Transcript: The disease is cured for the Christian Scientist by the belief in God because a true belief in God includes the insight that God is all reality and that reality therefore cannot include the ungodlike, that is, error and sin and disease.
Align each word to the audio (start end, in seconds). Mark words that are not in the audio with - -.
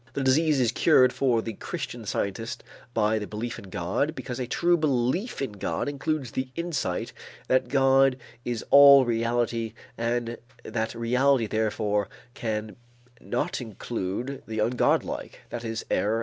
The 0.13 0.23
disease 0.23 0.59
is 0.59 0.71
cured 0.71 1.13
for 1.13 1.43
the 1.43 1.53
Christian 1.53 2.05
Scientist 2.07 2.63
by 2.91 3.19
the 3.19 3.27
belief 3.27 3.59
in 3.59 3.65
God 3.69 4.15
because 4.15 4.39
a 4.39 4.47
true 4.47 4.75
belief 4.75 5.43
in 5.43 5.51
God 5.51 5.87
includes 5.87 6.31
the 6.31 6.47
insight 6.55 7.13
that 7.47 7.67
God 7.67 8.17
is 8.43 8.65
all 8.71 9.05
reality 9.05 9.73
and 9.99 10.39
that 10.63 10.95
reality 10.95 11.45
therefore 11.45 12.09
cannot 12.33 13.61
include 13.61 14.41
the 14.47 14.57
ungodlike, 14.57 15.33
that 15.51 15.63
is, 15.63 15.85
error 15.85 15.85
and 15.85 15.85
sin 15.85 15.99
and 15.99 16.09
disease. 16.09 16.19